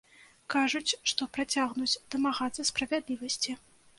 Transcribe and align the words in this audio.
Кажуць, 0.53 0.97
што 1.09 1.27
працягнуць 1.35 1.99
дамагацца 2.15 2.67
справядлівасці. 2.71 3.55